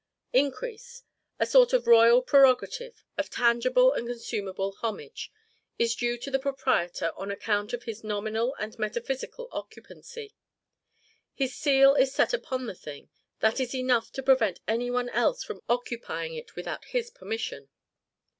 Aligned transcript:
Increase 0.33 1.03
a 1.39 1.45
sort 1.45 1.73
of 1.73 1.85
royal 1.85 2.23
prerogative, 2.23 3.03
of 3.19 3.29
tangible 3.29 3.93
and 3.93 4.07
consumable 4.07 4.71
homage 4.81 5.31
is 5.77 5.93
due 5.93 6.17
to 6.17 6.31
the 6.31 6.39
proprietor 6.39 7.11
on 7.15 7.29
account 7.29 7.71
of 7.71 7.83
his 7.83 8.03
nominal 8.03 8.55
and 8.55 8.79
metaphysical 8.79 9.47
occupancy. 9.51 10.33
His 11.35 11.55
seal 11.55 11.93
is 11.93 12.11
set 12.15 12.33
upon 12.33 12.65
the 12.65 12.73
thing; 12.73 13.11
that 13.41 13.59
is 13.59 13.75
enough 13.75 14.11
to 14.13 14.23
prevent 14.23 14.59
any 14.67 14.89
one 14.89 15.09
else 15.09 15.43
from 15.43 15.61
occupying 15.69 16.33
it 16.33 16.55
without 16.55 16.85
HIS 16.85 17.11
permission. 17.11 17.69